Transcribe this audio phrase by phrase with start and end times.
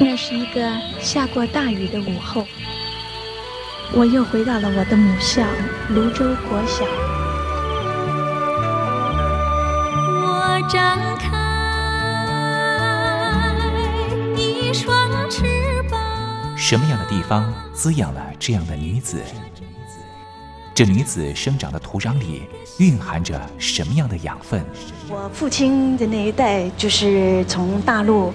[0.00, 0.60] 那是一个
[1.00, 2.46] 下过大雨的午后，
[3.92, 5.42] 我又回到了我的母校
[5.88, 6.84] 泸州国小。
[10.22, 11.28] 我张开
[14.36, 15.44] 一双翅
[15.90, 16.00] 膀。
[16.56, 19.22] 什么样的地方滋养了这样的女子？
[20.74, 22.42] 这女子生长的土壤里
[22.78, 24.64] 蕴含着什么样的养分？
[25.08, 28.34] 我父亲的那一代就是从大陆，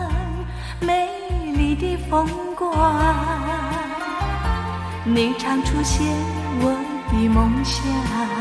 [1.81, 2.71] 的风光，
[5.03, 6.05] 你常出现
[6.59, 6.69] 我
[7.11, 8.40] 的梦乡。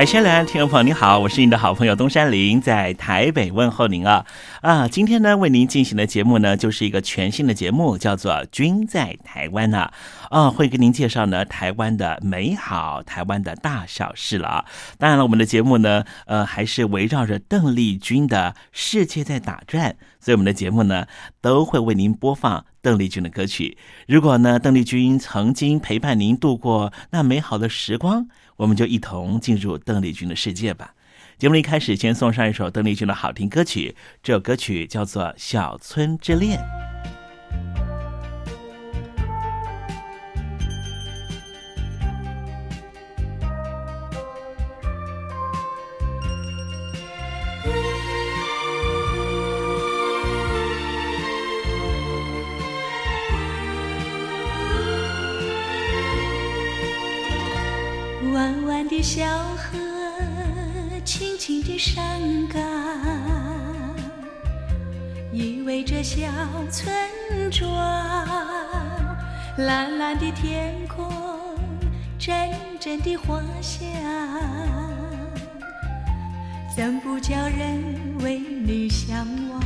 [0.00, 4.24] 海山来，听众朋友你好，我是您的好朋友东山林，在台北问候您啊
[4.62, 4.88] 啊！
[4.88, 9.90] 今天呢，为您进行的节目呢，就是一个全新的节目，叫做《君在台湾》呐
[10.30, 14.64] 啊，会跟您介绍呢台湾的美好，台湾的大小事了啊。
[14.96, 21.04] 当然了，我们的节目呢，呃，还是围绕着邓丽君的世界在打转，所以我们的节目呢，
[21.42, 23.76] 都会为您播放邓丽君的歌曲。
[24.06, 28.28] 如果呢，邓丽君曾经陪伴您度过那美好的时光。
[28.56, 30.94] 我们就一同进入邓丽君的世界吧。
[31.38, 36.58] 节目一开始，先送上一首邓丽君的好听歌曲，这首歌曲叫做《小村之恋》。
[61.62, 62.60] 的山岗，
[65.32, 66.26] 依偎着小
[66.70, 66.92] 村
[67.50, 67.68] 庄。
[69.56, 71.12] 蓝蓝的天空，
[72.18, 73.86] 阵阵的花香，
[76.74, 77.82] 怎不叫人
[78.20, 79.60] 为你向往？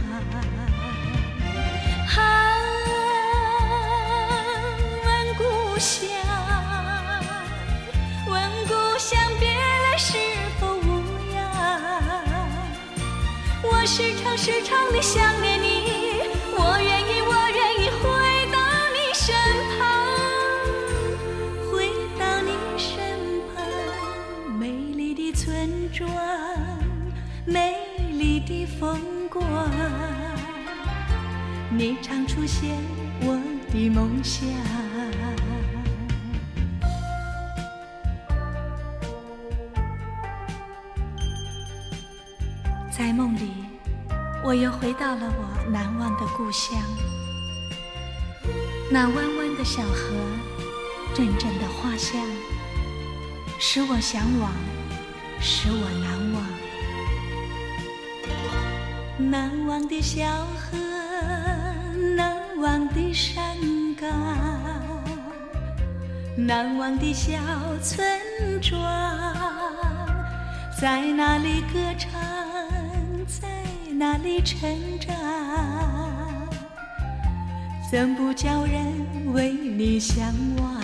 [32.34, 32.76] 出现
[33.20, 33.40] 我
[33.72, 34.44] 的梦想。
[42.90, 43.52] 在梦里，
[44.42, 46.76] 我又回到了我难忘的故乡。
[48.90, 50.16] 那弯弯的小河，
[51.14, 52.20] 阵阵的花香，
[53.60, 54.50] 使我向往，
[55.40, 56.44] 使我难忘。
[59.30, 60.76] 难忘的小河，
[62.14, 63.42] 难忘的山
[64.00, 64.10] 岗，
[66.36, 67.32] 难忘的小
[67.82, 68.06] 村
[68.60, 68.80] 庄，
[70.80, 72.12] 在那里歌唱。
[73.26, 73.48] 在
[73.98, 74.68] 那里成
[75.00, 75.14] 长？
[77.90, 80.80] 怎不叫人为你向往？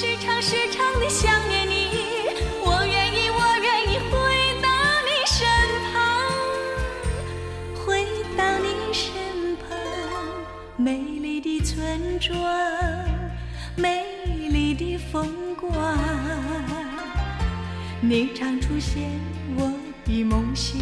[0.00, 1.88] 时常时常地想念你
[2.64, 4.12] 我愿意我愿意回
[4.62, 4.68] 到
[5.02, 5.44] 你身
[5.90, 5.92] 旁
[7.84, 8.06] 回
[8.36, 9.76] 到你身旁
[10.76, 12.38] 美丽的村庄
[13.74, 14.04] 美
[14.52, 15.98] 丽的风光
[18.00, 19.10] 你常出现
[19.56, 19.72] 我
[20.04, 20.78] 的梦乡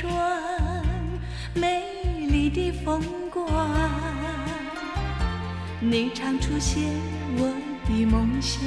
[0.00, 0.82] 转，
[1.52, 1.84] 美
[2.30, 3.46] 丽的风光，
[5.78, 6.82] 你常出现
[7.36, 7.54] 我
[7.86, 8.62] 的梦乡。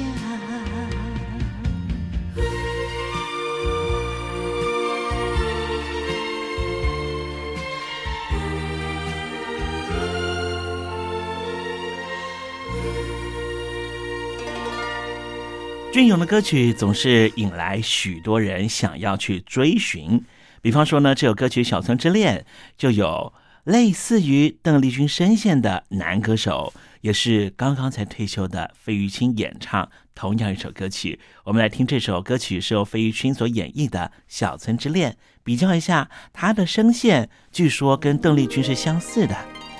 [15.92, 20.22] 隽永的歌曲总是引来许多人想要去追寻。
[20.64, 22.38] 比方说呢，这首歌曲《小村之恋》
[22.78, 23.34] 就有
[23.64, 26.72] 类似于邓丽君声线的男歌手，
[27.02, 31.20] 也是刚刚才退休的费玉清演唱同样一首歌曲。
[31.44, 35.12] 我们来听这首歌曲是由费玉清所演绎的《小村之恋》，
[35.44, 39.36] 比较一下他的声线，据说跟邓丽君是相似的，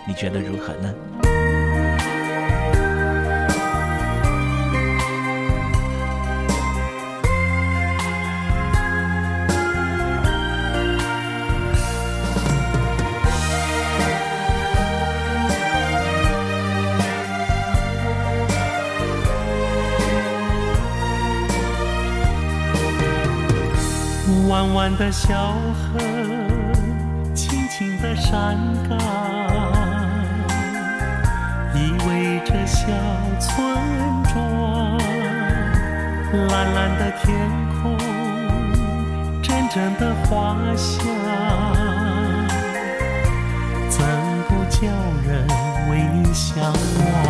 [0.06, 0.94] 你觉得如何呢？
[24.54, 25.34] 弯弯的小
[25.74, 25.98] 河，
[27.34, 28.56] 青青的山
[28.88, 28.96] 岗，
[31.74, 32.86] 依偎着小
[33.40, 33.52] 村
[34.32, 34.96] 庄。
[36.52, 37.34] 蓝蓝的天
[37.82, 37.98] 空，
[39.42, 41.04] 阵阵的花香，
[43.88, 44.06] 怎
[44.48, 44.86] 不叫
[45.26, 45.44] 人
[45.90, 47.23] 为你向往？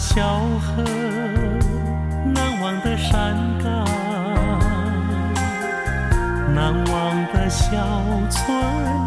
[0.00, 0.82] 小河，
[2.32, 3.84] 难忘的山岗，
[6.54, 7.76] 难忘的小
[8.30, 8.42] 村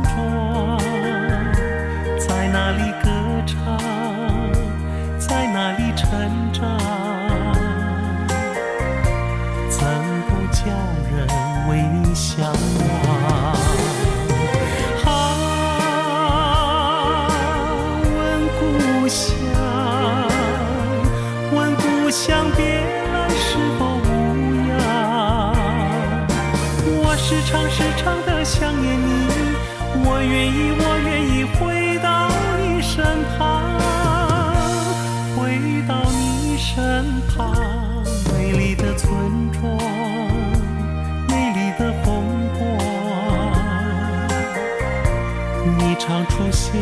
[0.04, 0.78] 庄，
[2.20, 3.10] 在那里歌
[3.48, 3.76] 唱，
[5.18, 6.08] 在那里成
[6.54, 6.62] 长，
[9.70, 9.84] 怎
[10.28, 10.62] 不叫
[11.12, 11.28] 人
[11.70, 12.83] 为你向往？
[28.54, 29.10] 想念你，
[30.06, 32.30] 我愿意，我愿意回到
[32.62, 33.04] 你身
[33.36, 33.42] 旁，
[35.36, 35.42] 回
[35.88, 36.72] 到你身
[37.30, 37.34] 旁。
[38.32, 39.10] 美丽的村
[39.52, 39.62] 庄，
[41.28, 42.08] 美丽的风
[42.60, 42.62] 光，
[45.80, 46.80] 你常出现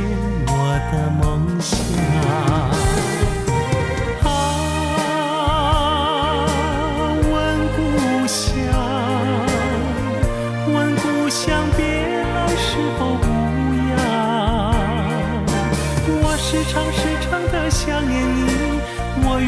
[0.48, 0.51] 我
[0.91, 1.77] 的梦乡。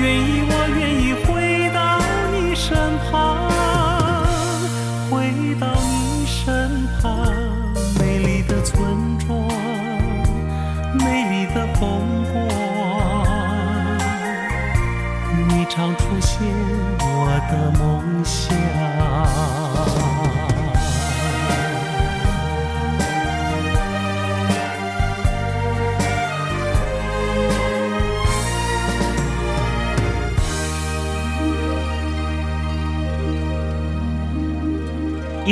[0.03, 0.62] 愿意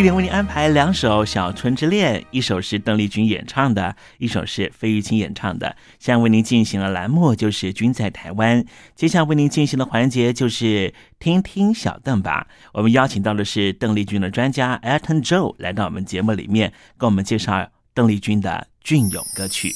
[0.01, 5.75] 一连为您安排两首《小春之恋》，一首是邓丽君演唱的，一首是费玉清演唱的。
[5.99, 8.63] 现在为您进行的栏目就是《君在台湾》，
[8.95, 12.47] 接下来为您进行的环节就是听听小邓吧。
[12.73, 19.71] 我们邀请到的是邓丽君的专家 Elton Joe 来到我们节目里面，跟我们介绍邓丽君的隽永歌曲。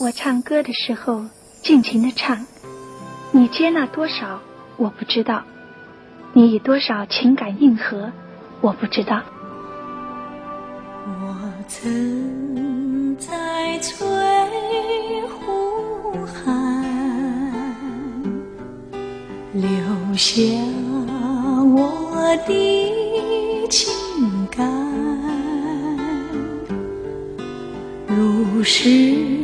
[0.00, 1.24] 我唱歌的时候
[1.62, 2.44] 尽情的唱，
[3.30, 4.42] 你接纳多少
[4.76, 5.44] 我不知道，
[6.32, 8.12] 你以多少情感应和
[8.60, 9.22] 我不知道。
[11.06, 11.36] 我
[11.68, 13.94] 曾在翠
[15.28, 16.82] 湖畔
[19.52, 19.68] 留
[20.16, 20.32] 下
[21.74, 23.92] 我的情
[24.50, 24.66] 感，
[28.06, 29.43] 如诗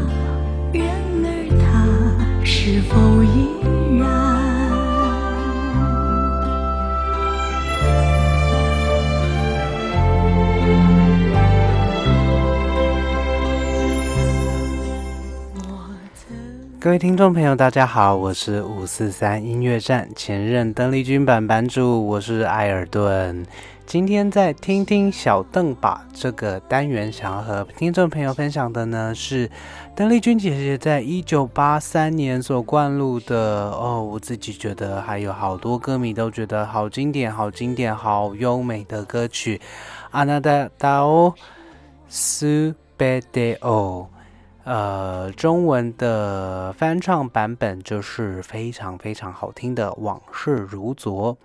[2.63, 3.49] 是否依
[3.97, 4.05] 然？
[16.79, 23.43] 各位听众朋友，大家好，我是五四三音乐站前任邓丽君版版主，我是艾尔顿。
[23.87, 29.49] 今天在听听小邓吧这个单元，想要和听众朋友分享的呢是
[30.01, 39.57] 邓丽君姐姐在一九八三年所灌录的哦，我自己觉得还有好多歌迷都觉得好经典、好经典、好优美的歌曲
[40.09, 41.31] 《阿那达达哦
[42.09, 44.07] 苏贝德哦》。
[44.63, 51.35] 呃，中文的翻唱版本就是非常非常好听的《往事如昨》。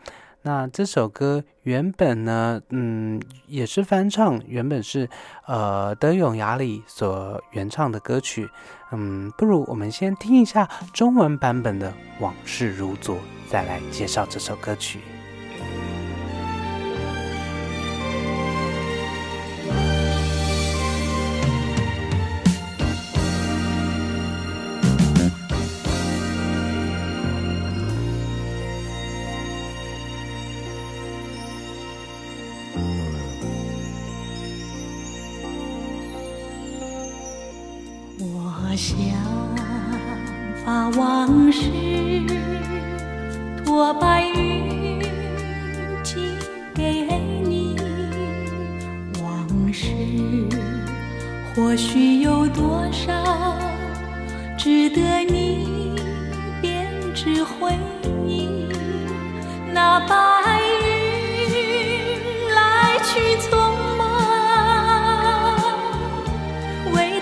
[0.46, 5.08] 那这首歌原本呢，嗯，也是翻唱，原本是
[5.44, 8.48] 呃德永雅里所原唱的歌曲。
[8.92, 13.16] 嗯，不如我们先听一下中文版本的《往事如昨》，
[13.50, 15.00] 再来介绍这首歌曲。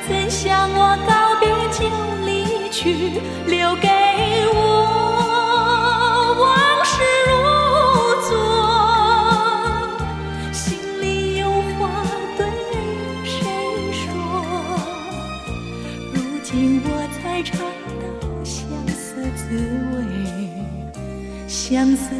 [0.06, 1.88] 曾向我告别就
[2.26, 3.88] 离去，留给
[4.52, 4.56] 我
[6.42, 6.44] 往
[6.84, 6.92] 事
[7.30, 7.32] 如
[8.28, 8.30] 昨。
[10.52, 11.88] 心里有话
[12.36, 12.44] 对
[13.24, 13.32] 谁
[13.92, 14.12] 说？
[16.12, 18.04] 如今我才尝到
[18.44, 18.54] 相
[18.88, 19.02] 思
[19.34, 19.42] 滋
[19.94, 20.04] 味，
[21.48, 22.10] 相思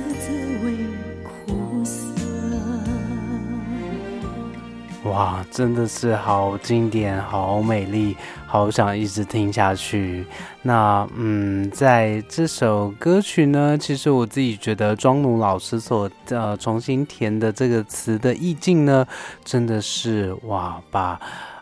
[5.15, 8.17] 哇，真的是好经典，好美丽，
[8.49, 10.27] 好想一直听下去。
[10.63, 19.07] 那嗯，在这首歌曲呢，其实我自己觉得庄奴老师所呃重新填的这个词的意境呢，
[19.45, 21.21] 真的是哇，把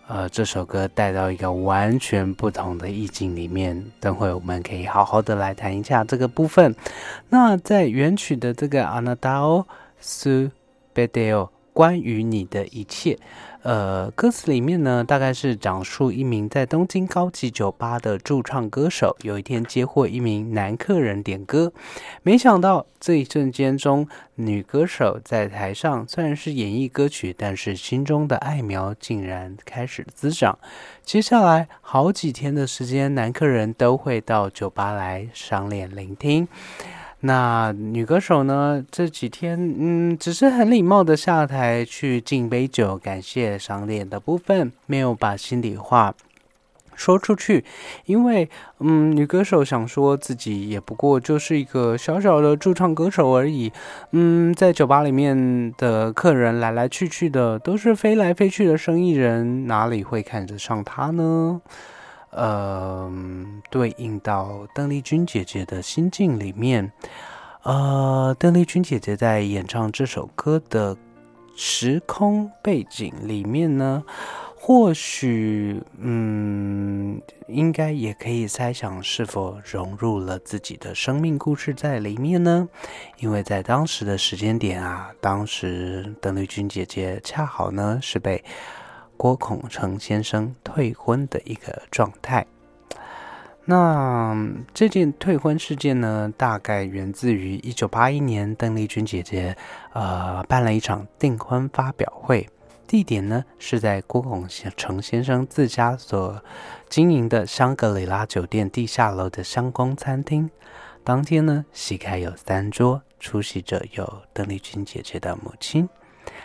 [0.08, 3.84] 呃这首歌带到一个完全不同的意境里面。
[4.00, 6.74] 等会我们可以好好的来谈一下这个部分。
[7.28, 9.66] 那在原曲的这个 Anadao
[10.00, 10.50] su
[10.94, 11.50] bedeo。
[11.72, 13.18] 关于你的一切，
[13.62, 21.72] 呃，歌词里面呢，大概是讲述一名在东京高级酒吧的驻唱歌手，有一天接获一名男客人点歌，
[22.22, 30.58] 没想到这一瞬间中，女歌手在台上虽然是演绎歌曲，但是心中的爱苗竟然开始滋长。
[31.02, 36.46] 接下来好几天的时间，男客人都会到酒吧来赏脸聆听。
[37.24, 38.84] 那女歌手呢？
[38.90, 46.12] 这几天，嗯，只是很礼貌的下台去敬杯酒，感谢赏脸的部分，没有把心里话
[46.96, 47.64] 说出去。
[48.06, 48.50] 因为，
[48.80, 53.70] 嗯，女歌手想说自己也不过就是一个小小的驻唱歌手而已。
[54.10, 61.60] 嗯，在酒吧里面的客人来来去去的，都是飞来飞去的生意人，哪里会看得上她呢？
[62.32, 63.12] 呃，
[63.70, 66.90] 对应到邓丽君姐姐的心境里面，
[67.62, 70.96] 呃，邓丽君姐姐在演唱这首歌的
[71.54, 74.02] 时空背景里面呢，
[74.56, 82.66] 或许，嗯，应该也可以猜想是否融入了自己的生命故事在里面呢？
[83.18, 88.42] 因为在当时的时间点啊，当时邓丽君姐姐恰好呢是被
[89.16, 92.46] 郭孔成先生退婚的一个状态。
[93.64, 94.36] 那
[94.74, 99.56] 这件退婚事件呢，大概源自于一九八一年，邓丽君姐姐
[99.92, 102.48] 呃办了一场订婚发表会。
[102.88, 106.42] 地点呢是在郭孔成先生自家所
[106.90, 110.50] 经营的香格里拉酒店地下楼的香宫餐厅。
[111.04, 115.88] 当天呢，席开有三桌，出席者有邓丽君姐姐的母亲、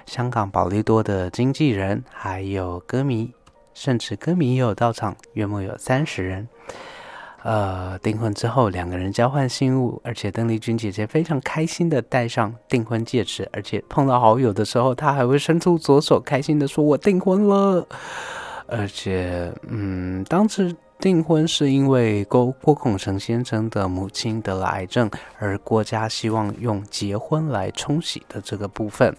[0.07, 3.31] 香港保利多的经纪人，还有歌迷，
[3.73, 6.47] 甚至歌迷也有到场，约莫有三十人。
[7.43, 17.87] 呃，订婚之后，两个人交换信物，而且邓丽君姐姐非常开心的戴上订婚戒指，而且碰到好友的时候，她还会伸出左手，开心的说：“我订婚了。”
[18.67, 29.15] 而且，嗯，当时订婚是因为郭郭孔成先生的母亲得了癌症，而郭家希望用结婚来冲喜的这个部分，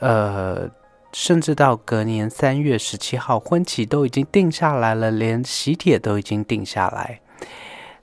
[0.00, 0.68] 呃。
[1.12, 7.20] 甚至到隔年三月十七号，婚期都已经定下来了，连喜帖都已经定下来。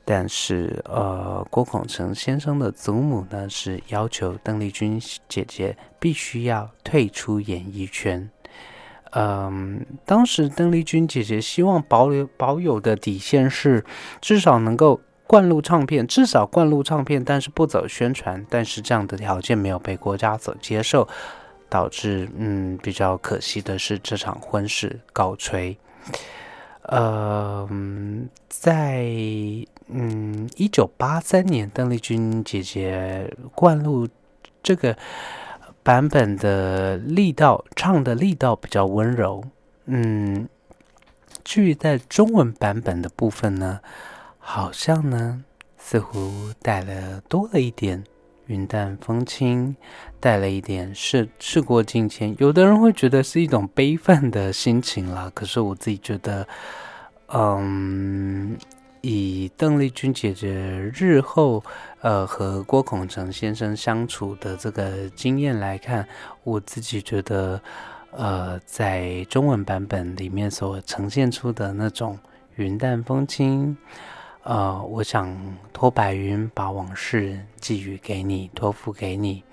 [0.04, 8.30] 但是，呃，郭孔成先生的祖母呢，是要求邓丽君姐姐必须要退出演艺圈。
[9.12, 13.86] 嗯，当时邓丽君姐姐希望保留保有的底线是，
[14.20, 18.46] 至少能够灌录唱片，至少灌录唱片，但是不走宣传。
[18.50, 21.08] 但是这样的条件没有被国家所接受。
[21.70, 25.78] 导致嗯比较可惜的是这场婚事告吹。
[26.84, 27.68] 呃，
[28.48, 29.04] 在
[29.88, 34.08] 嗯一九八三年，邓丽君姐姐灌录
[34.64, 34.98] 这个
[35.84, 39.44] 版本的力道，唱的力道比较温柔。
[39.86, 40.48] 嗯，
[41.44, 43.82] 至于在中文版本的部分呢，
[44.38, 45.44] 好像呢
[45.78, 48.04] 似乎带了多了一点。
[48.48, 49.76] 云淡风轻，
[50.20, 52.36] 带了一点事事过境迁。
[52.40, 56.48] 有的人会觉得是一种悲愤的心情啦，可是我自己觉得，
[57.28, 58.58] 嗯，
[59.02, 60.50] 以邓丽君姐姐
[60.94, 61.64] 日后
[62.02, 66.08] 呃和郭孔成先生相处的这个经验来看，
[66.44, 67.62] 我自己觉得，
[68.12, 72.18] 呃，在中文版本里面所呈现出的那种
[72.56, 73.76] 云淡风轻。
[74.48, 75.38] 呃，我想
[75.74, 79.44] 托白云把往事寄予给你，托付给你。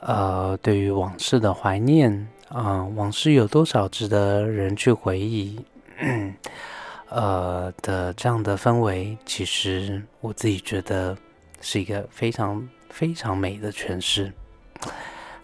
[0.00, 5.58] 呃，对于往事的怀念，啊，往事有多少值得人去回忆？
[7.08, 11.16] 呃的这样的氛围，其实我自己觉得
[11.62, 14.30] 是一个非常非常美的诠释。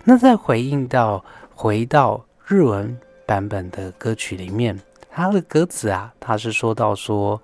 [0.04, 4.78] 那再回应到回到日文版本的歌曲里面，
[5.10, 7.42] 它的歌词啊，它是说到说。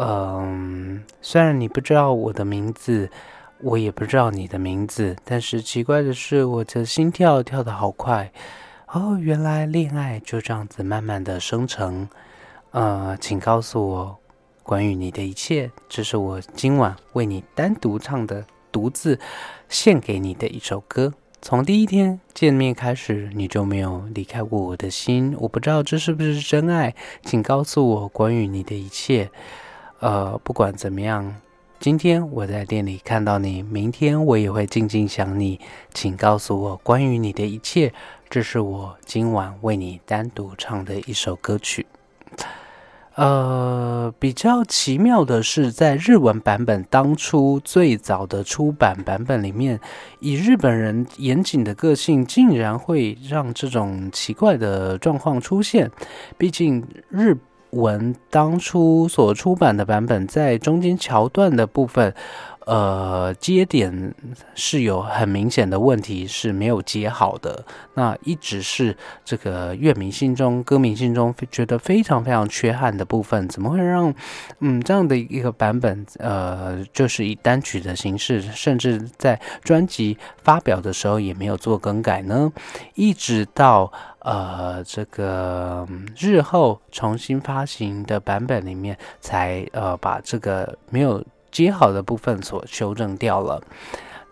[0.00, 3.10] 嗯，虽然你不知道我的名字，
[3.60, 8.30] 我也不知道你的名字，但是奇怪的是，我的心跳跳得好快。
[8.92, 12.08] 哦，原来恋爱就这样子慢慢的生成。
[12.70, 14.16] 呃，请告诉我
[14.62, 19.18] 关于你的一切，这是我今晚为你单独唱的，独自
[19.68, 21.12] 献给你的一首歌。
[21.42, 25.34] 从第一天见面开始，你就没有离开过我的心。
[25.40, 29.30] 我不知道这是不是真爱，请告诉我关于你的一切。
[30.00, 31.34] 呃，不管怎么样，
[31.80, 35.58] 今天我在店里看到你，明天我也会静静想你，
[35.92, 37.92] 请告诉我关于你的一切。
[38.30, 41.84] 这是我今晚为你单独唱的一首歌曲。
[43.16, 49.80] 呃，比较奇妙的是，在日文版本当初最早的出版版本里面，
[50.20, 55.90] 以日本人严谨的个性，竟然会让这种奇怪的状况出现。
[56.36, 57.36] 毕竟日。
[57.70, 62.14] 文当初所出版的版本，在中间桥段的部分，
[62.68, 64.14] 呃，接点
[64.54, 67.64] 是有很明显的问题，是没有接好的。
[67.94, 73.48] 那一直是这个乐迷心中、歌迷心中觉得非常非常缺憾的部分。
[73.48, 74.14] 怎么会让
[74.60, 82.52] 嗯这样的一个版本，呃，就是以单曲的形式，甚至在专辑发表的时候也没有做更改呢？
[82.94, 83.90] 一直到。
[84.20, 85.86] 呃，这个
[86.18, 93.62] 日后重新发行的版本里面，才呃把这个没有接好的部分所修正掉了。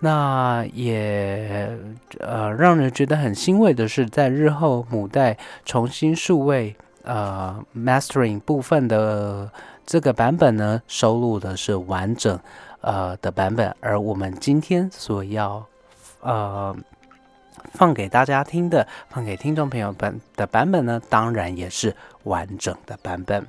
[0.00, 1.68] 那也
[2.20, 9.50] 呃让人觉得很欣慰的是，在日后母带重新数位呃 mastering 部分的
[9.84, 12.38] 这个版本呢，收录的是完整
[12.80, 15.66] 呃的版本，而我们今天所要
[16.20, 16.76] 呃。
[17.72, 23.44] 放给大家听的，放给听众朋友本的版本呢，当然也是完整的版本。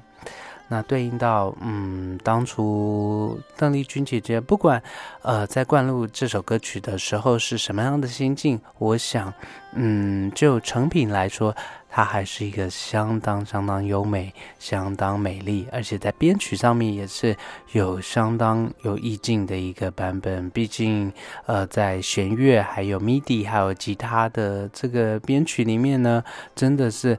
[0.69, 4.81] 那对应到，嗯，当初邓丽君姐姐不管，
[5.21, 9.33] 呃，在灌录这首歌曲的时候是什么样的心境，我想，
[9.73, 11.55] 嗯，就成品来说，
[11.89, 17.33] 它还是一个相当相当优美、相当美丽，而且在编曲上面也是
[17.71, 20.49] 有相当有意境的一个版本。
[20.49, 21.11] 毕竟，
[21.45, 26.21] 呃，在弦乐、还有 MIDI、还有吉他的这个编曲里面呢，
[26.53, 27.17] 真的是。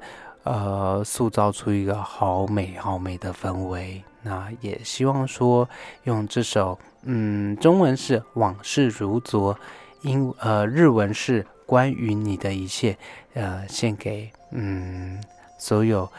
[0.48, 4.02] 呃，塑造出一个好美好美的氛围。
[4.22, 5.68] 那也希望说，
[6.04, 9.54] 用这首，嗯，中文是往事如昨，
[10.00, 12.96] 英呃日文是关于你的一切，
[13.34, 15.22] 呃，献给嗯
[15.58, 16.10] 所有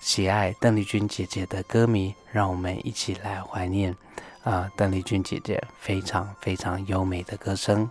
[0.00, 3.94] 喜爱邓丽君姐姐的歌迷，让我们一起来怀念
[4.42, 7.88] 啊邓丽君姐姐非常非常优美的歌声。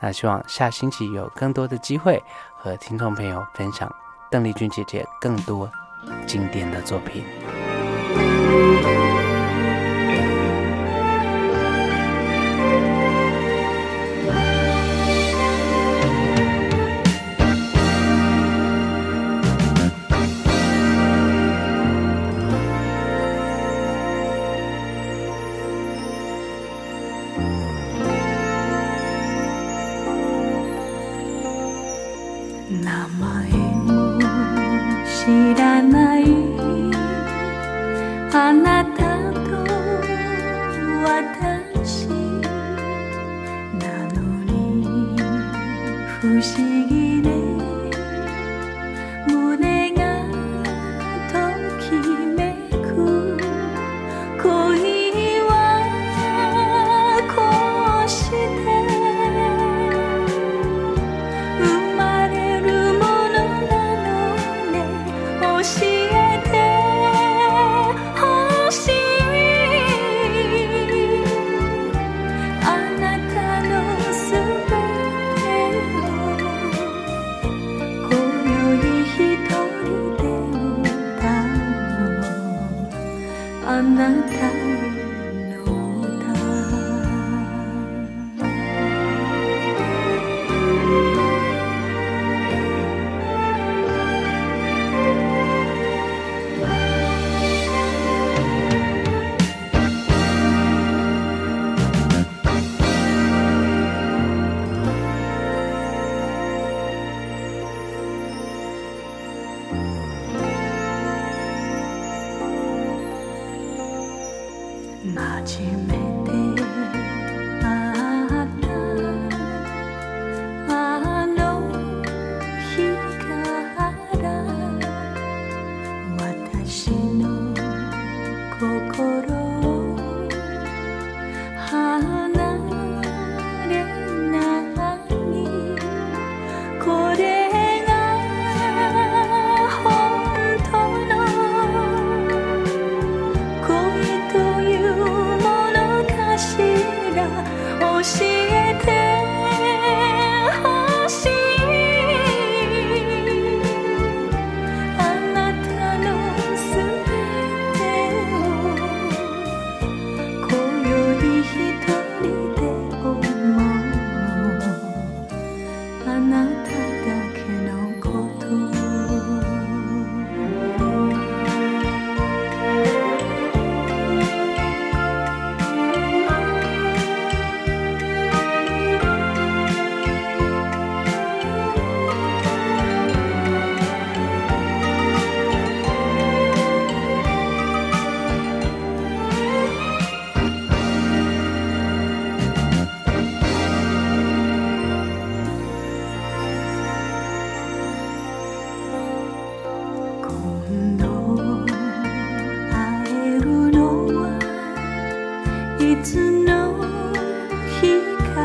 [0.00, 2.22] 那希望下星期有更多的机会
[2.56, 4.03] 和听众朋友分享。
[4.34, 5.70] 邓丽君姐姐更多
[6.26, 7.22] 经典的作品。
[38.34, 38.73] 花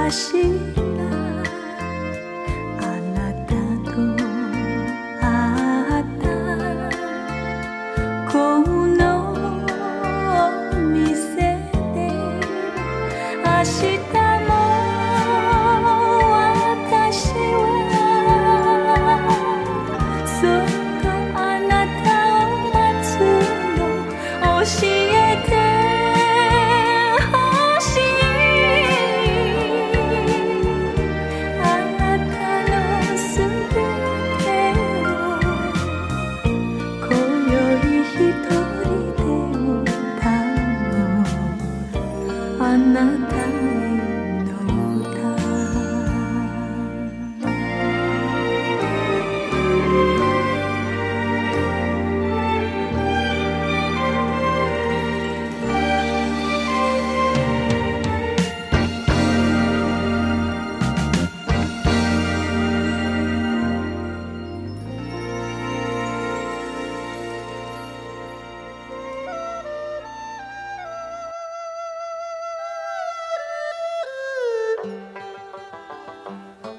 [0.09, 0.88] 心。